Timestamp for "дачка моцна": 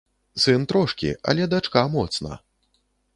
1.53-2.33